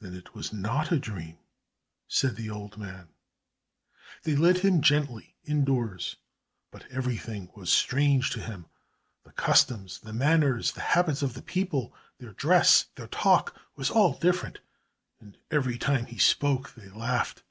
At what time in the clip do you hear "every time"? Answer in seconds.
15.48-16.06